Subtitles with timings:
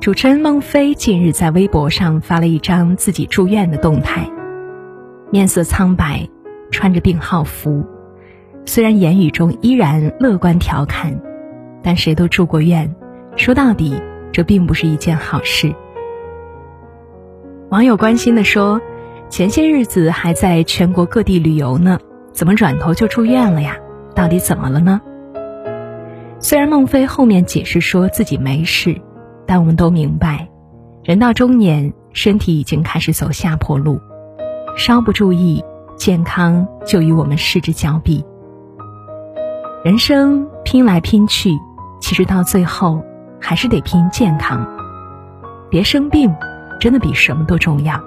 [0.00, 4.26] 主持人孟非近日在微博上发了一张自己住院的动态，
[5.30, 6.26] 面色苍白，
[6.70, 7.84] 穿着病号服，
[8.64, 11.20] 虽然言语中依然乐观调侃，
[11.82, 12.96] 但谁都住过院，
[13.36, 14.00] 说到底，
[14.32, 15.74] 这并不是一件好事。
[17.68, 18.80] 网友关心的说
[19.28, 21.98] ：“前些日子还在全国各地旅游呢，
[22.32, 23.76] 怎么转头就住院了呀？
[24.14, 25.02] 到底怎么了呢？”
[26.40, 28.98] 虽然孟非后面解释说自己没事。
[29.50, 30.48] 但我们都明白，
[31.02, 34.00] 人到中年，身体已经开始走下坡路，
[34.76, 35.64] 稍不注意，
[35.96, 38.24] 健康就与我们失之交臂。
[39.82, 41.58] 人生拼来拼去，
[42.00, 43.02] 其实到最后
[43.40, 44.64] 还是得拼健康。
[45.68, 46.32] 别生病，
[46.78, 48.00] 真的比什么都重要。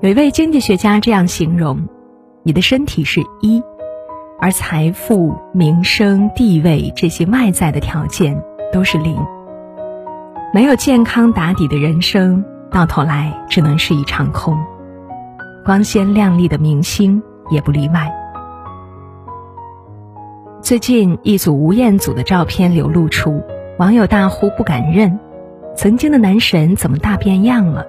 [0.00, 1.88] 有一位经济学家这样形容：
[2.44, 3.60] 你的身体是一，
[4.38, 8.40] 而财富、名声、地位这些外在的条件。
[8.76, 9.16] 都是零，
[10.52, 14.54] 没有健康打底的人生，到头来只能是一场空。
[15.64, 18.12] 光鲜亮丽的明星也不例外。
[20.60, 23.42] 最近一组吴彦祖的照片流露出，
[23.78, 25.18] 网友大呼不敢认，
[25.74, 27.82] 曾经的男神怎么大变样了？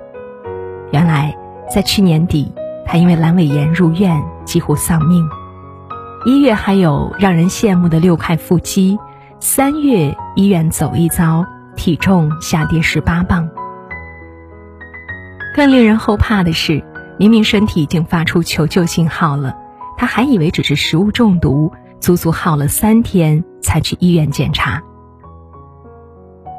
[0.93, 1.37] 原来
[1.69, 2.49] 在去年底，
[2.85, 5.27] 他因为阑尾炎入院，几乎丧命。
[6.25, 8.97] 一月还有让人羡慕的六块腹肌。
[9.39, 13.47] 三月医院走一遭，体重下跌十八磅。
[15.55, 16.83] 更令人后怕的是，
[17.19, 19.55] 明明身体已经发出求救信号了，
[19.95, 24.81] 他还以为只是食物中毒，足足耗了三天才去医院检查。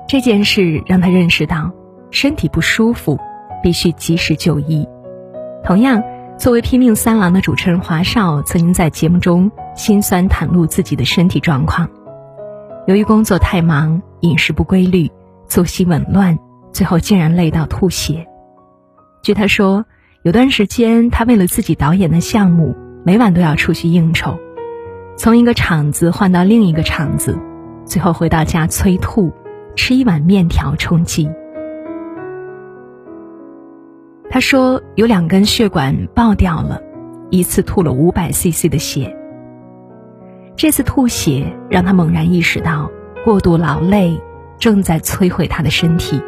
[0.07, 1.73] 这件事让他认识到，
[2.13, 3.19] 身体不舒服
[3.61, 4.87] 必须及时就医。
[5.65, 6.01] 同样，
[6.39, 11.89] 作为拼命三郎的主持人华少，曾经在节目中心酸袒露自己的身体状况。
[12.89, 15.11] 由于工作太忙，饮食不规律，
[15.47, 16.39] 作息紊乱，
[16.73, 18.27] 最后竟然累到吐血。
[19.23, 19.85] 据他说，
[20.23, 22.75] 有段时间他为了自己导演的项目，
[23.05, 24.39] 每晚都要出去应酬，
[25.19, 27.39] 从一个场子换到另一个场子，
[27.85, 29.35] 最后回到家催吐，
[29.77, 31.29] 吃一碗面条充饥。
[34.31, 36.81] 他说有两根血管爆掉了，
[37.29, 39.15] 一次吐了五百 CC 的血。
[40.59, 42.91] 这次吐血让他猛然意识到，
[43.25, 44.21] 过度劳累
[44.59, 46.21] 正在摧毁他的身体，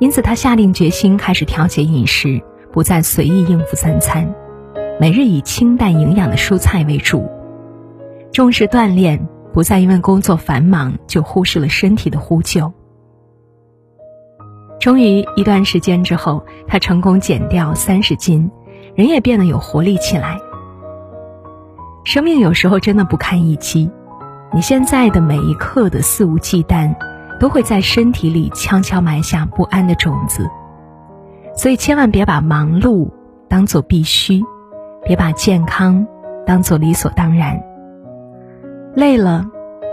[0.00, 4.34] 因此他下定决心开始调节饮食，不再随意应付三餐，
[4.98, 7.30] 每日以清淡营养的蔬菜为主，
[8.32, 12.72] 重视锻炼，不再因为工作繁忙就忽视了身体的呼救。
[14.80, 18.50] 终于一段时间之后，他成功减掉三十斤，
[18.96, 20.40] 人也变得有活力起来。
[22.08, 23.90] 生命有时候真的不堪一击，
[24.50, 26.96] 你现在的每一刻的肆无忌惮，
[27.38, 30.48] 都会在身体里悄悄埋下不安的种子。
[31.54, 33.10] 所以千万别把忙碌
[33.46, 34.42] 当做必须，
[35.04, 36.06] 别把健康
[36.46, 37.62] 当做理所当然。
[38.94, 39.44] 累了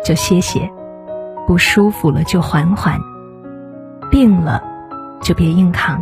[0.01, 0.71] 就歇歇，
[1.45, 2.97] 不舒服了就缓缓，
[4.09, 4.63] 病了
[5.21, 6.01] 就别硬扛。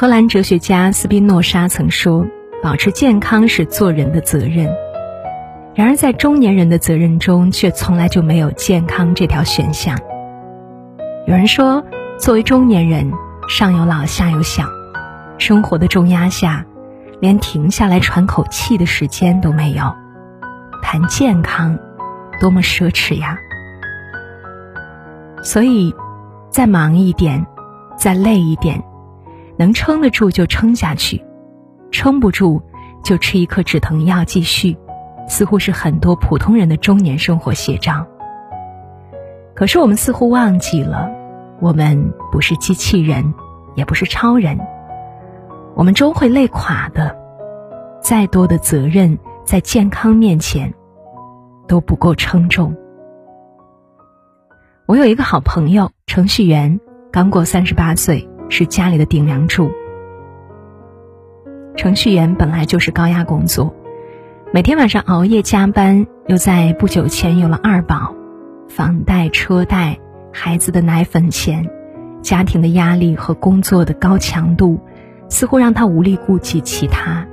[0.00, 2.24] 荷兰哲学家斯宾诺莎曾说
[2.62, 4.72] ：“保持健康是做人的责任。”
[5.74, 9.98] 然而，在中年人的责任中，却从来就没有健康这条选项。
[11.26, 11.84] 有人说，
[12.16, 13.10] 作为中年人，
[13.48, 14.66] 上有老，下有小，
[15.36, 16.64] 生活的重压下，
[17.18, 19.92] 连停下来喘口气的时间都没有。
[20.80, 21.76] 谈健康，
[22.40, 23.36] 多么奢侈呀！
[25.42, 25.92] 所以，
[26.50, 27.44] 再忙一点，
[27.96, 28.80] 再累一点。
[29.58, 31.24] 能撑得住就撑下去，
[31.90, 32.62] 撑不住
[33.02, 34.78] 就吃一颗止疼药继续，
[35.26, 38.06] 似乎是很多普通人的中年生活写照。
[39.54, 41.10] 可是我们似乎忘记了，
[41.60, 43.34] 我们不是机器人，
[43.74, 44.58] 也不是超人，
[45.74, 47.16] 我们终会累垮的。
[48.00, 50.72] 再多的责任在健康面前
[51.66, 52.76] 都不够称重。
[54.86, 56.78] 我有一个好朋友，程序员，
[57.10, 58.28] 刚过三十八岁。
[58.48, 59.70] 是家里的顶梁柱。
[61.76, 63.74] 程序员本来就是高压工作，
[64.52, 68.14] 每天晚上熬夜加班，又在不久前有了二宝，
[68.68, 69.98] 房贷、车贷、
[70.32, 71.70] 孩子的奶粉钱，
[72.20, 74.80] 家庭的压力和工作的高强度，
[75.28, 77.26] 似乎让他无力顾及其他。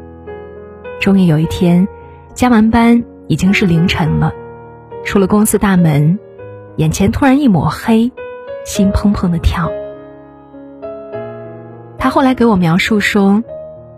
[1.02, 1.88] 终于有一天，
[2.36, 4.32] 加完班已经是凌晨了，
[5.04, 6.20] 出了公司大门，
[6.78, 8.12] 眼前突然一抹黑，
[8.64, 9.72] 心砰砰的跳。
[12.06, 13.44] 他后来给我描述说，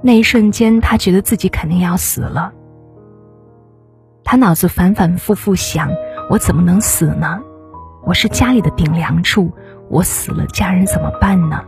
[0.01, 2.54] 那一瞬间他觉得自己肯定要死了。
[4.24, 5.89] 他脑子反反复复想：
[6.30, 7.42] 我怎么能死呢？
[8.06, 9.51] 我是家里的顶梁柱，
[9.89, 11.62] 我死了，家人怎么办呢？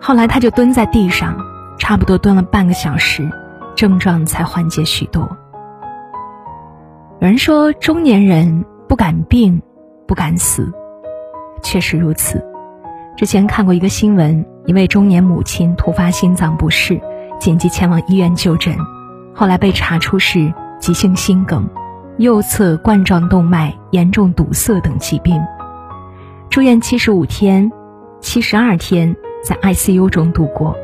[0.00, 1.36] 后来他就蹲在地上，
[1.76, 3.28] 差不多蹲了半个小时，
[3.74, 5.22] 症状才缓解许多。
[7.18, 9.60] 有人说中年人不敢病，
[10.06, 10.72] 不敢死，
[11.64, 12.40] 确实如此。
[13.18, 17.00] 之前看过一个新闻，一位中年母亲突发心脏不适，
[17.40, 18.76] 紧急前往医院就诊，
[19.34, 21.68] 后来被查出是急性心梗、
[22.18, 25.42] 右侧冠状动脉严重堵塞等疾病，
[26.48, 27.72] 住院七十五天，
[28.20, 30.76] 七十二天在 ICU 中度过。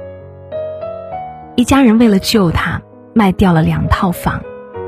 [1.54, 2.82] 一家人为了救他，
[3.14, 4.40] 卖掉了两套房。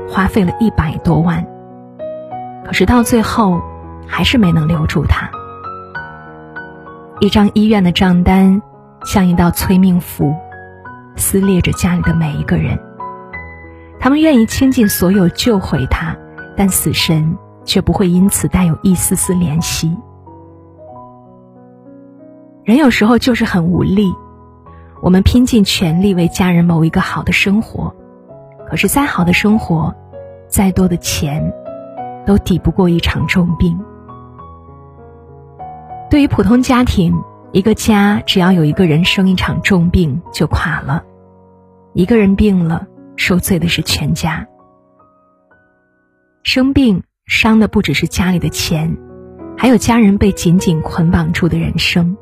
[0.09, 1.45] 花费了一百多万，
[2.65, 3.61] 可是到最后，
[4.05, 5.29] 还是没能留住他。
[7.19, 8.61] 一张医院的账单，
[9.03, 10.35] 像一道催命符，
[11.15, 12.77] 撕裂着家里的每一个人。
[13.99, 16.15] 他们愿意倾尽所有救回他，
[16.55, 17.35] 但死神
[17.65, 19.97] 却不会因此带有一丝丝怜惜。
[22.63, 24.13] 人有时候就是很无力，
[25.01, 27.95] 我们拼尽全力为家人谋一个好的生活。
[28.69, 29.91] 可是，再好的生活，
[30.47, 31.51] 再多的钱，
[32.27, 33.75] 都抵不过一场重病。
[36.09, 37.13] 对于普通家庭，
[37.51, 41.03] 一个家只要有一个人生一场重病就垮了，
[41.93, 44.47] 一个人病了，受罪的是全家。
[46.43, 48.97] 生病伤的不只是家里的钱，
[49.57, 52.15] 还有家人被紧紧捆绑住的人生。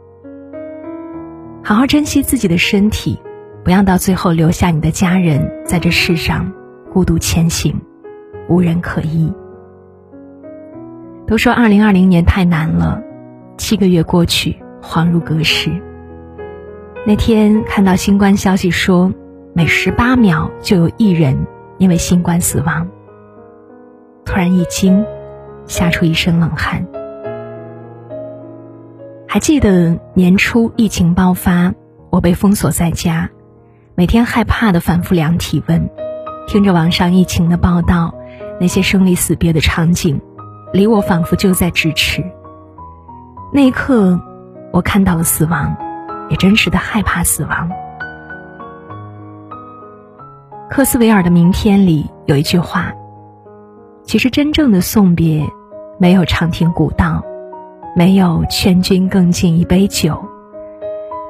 [1.64, 3.20] 好好珍惜自己的身体。
[3.64, 6.54] 不要到最后留下你的家人在这世上
[6.94, 7.82] 孤独前行，
[8.48, 9.34] 无人可依。
[11.26, 13.02] 都说二零二零年太难了，
[13.58, 15.72] 七个月过去恍如隔世。
[17.06, 19.14] 那天看到新冠消息说，
[19.54, 21.46] 每十八秒就有一人
[21.78, 22.88] 因为新冠死亡，
[24.26, 25.06] 突然一惊，
[25.68, 26.86] 吓出一身冷汗。
[29.28, 31.74] 还记得年初疫情爆发，
[32.10, 33.30] 我被封锁在家。
[33.94, 35.90] 每天害怕的反复量体温，
[36.48, 38.14] 听着网上疫情的报道，
[38.60, 40.20] 那些生离死别的场景，
[40.74, 42.24] 离我仿佛就在咫尺。
[43.56, 44.20] 那一刻，
[44.74, 45.74] 我看到了死亡，
[46.30, 47.70] 也真实的害怕死亡。
[50.70, 52.92] 科斯维尔的《明天》里有一句话
[54.04, 55.42] ：“其实真正的送别，
[55.98, 57.24] 没有长亭古道，
[57.96, 60.22] 没有劝君更尽一杯酒，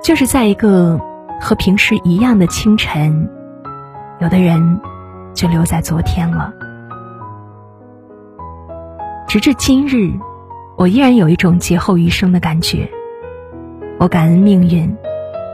[0.03, 0.99] 就是在一个。”
[1.39, 3.29] 和平时一样的清晨，
[4.19, 4.79] 有的人
[5.33, 6.51] 就留在昨天了。
[9.27, 10.17] 直至今日，
[10.77, 12.89] 我依然有一种劫后余生的感觉。
[13.97, 14.93] 我感恩命运，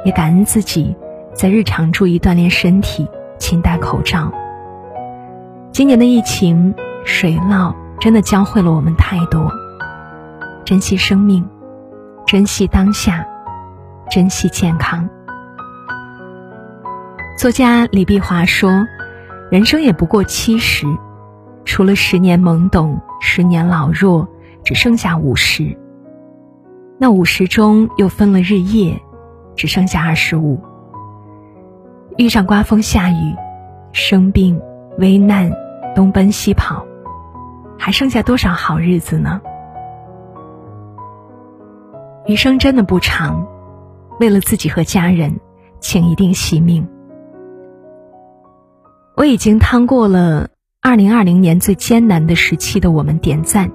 [0.04, 0.96] 也感恩自己
[1.34, 3.08] 在日常注意锻炼身体，
[3.38, 4.32] 勤戴口罩。
[5.72, 6.74] 今年的疫情、
[7.06, 9.52] 水涝真的教会了我们太多：
[10.66, 11.48] 珍惜生命，
[12.26, 13.24] 珍惜当下，
[14.10, 15.08] 珍惜健康。
[17.38, 18.88] 作家李碧华说
[19.52, 20.88] ：“人生也不过七十，
[21.64, 24.28] 除了十年懵懂，十年老弱，
[24.64, 25.78] 只剩下五十。
[26.98, 29.02] 那五十中又分了日夜，
[29.56, 30.60] 只剩下二十五。
[32.18, 33.36] 遇上刮风下雨，
[33.92, 34.62] 生病
[35.00, 35.52] 危难，
[35.96, 36.86] 东奔西跑，
[37.80, 39.42] 还剩下多少好日子呢？
[42.28, 43.48] 余生真的不长，
[44.20, 45.40] 为了自己和家人，
[45.80, 46.88] 请一定惜命。”
[49.18, 50.50] 我已经趟过了
[50.82, 53.72] 二零二零年最艰难的时期的我们，点赞，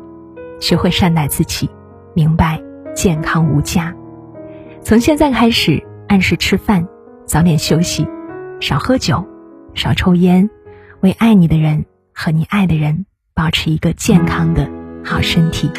[0.61, 1.69] 学会善待自己，
[2.15, 2.63] 明白
[2.95, 3.95] 健康无价。
[4.83, 6.87] 从现在开始，按时吃饭，
[7.25, 8.07] 早点休息，
[8.61, 9.27] 少喝酒，
[9.75, 10.49] 少抽烟，
[11.01, 11.85] 为爱你的人
[12.15, 14.69] 和你爱的人保持一个健康的
[15.05, 15.71] 好身体。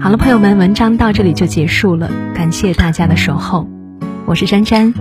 [0.00, 3.68] 好了，朋友们，文章到这里就结束了，感谢大家的守候，
[4.24, 4.94] 我是珊珊。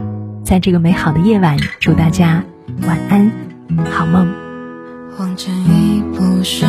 [0.44, 2.44] 在这个美好的夜晚，祝大家
[2.86, 3.32] 晚安，
[3.89, 4.45] 好梦。
[5.17, 6.65] 往前一步是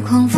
[0.00, 0.37] 狂风。